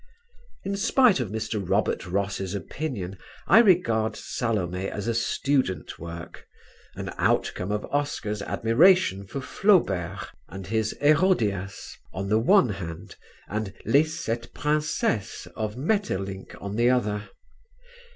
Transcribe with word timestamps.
In 0.63 0.75
spite 0.77 1.19
of 1.19 1.29
Mr. 1.29 1.61
Robert 1.63 2.07
Ross's 2.07 2.55
opinion 2.55 3.19
I 3.45 3.59
regard 3.59 4.15
"Salome," 4.15 4.89
as 4.89 5.07
a 5.07 5.13
student 5.13 5.99
work, 5.99 6.47
an 6.95 7.11
outcome 7.19 7.71
of 7.71 7.85
Oscar's 7.91 8.41
admiration 8.41 9.27
for 9.27 9.41
Flaubert 9.41 10.27
and 10.49 10.65
his 10.65 10.97
"Herodias," 11.01 11.95
on 12.11 12.29
the 12.29 12.39
one 12.39 12.69
hand, 12.69 13.15
and 13.47 13.73
"Les 13.85 14.05
Sept 14.09 14.55
Princesses," 14.55 15.47
of 15.55 15.77
Maeterlinck 15.77 16.55
on 16.59 16.77
the 16.77 16.89
other. 16.89 17.29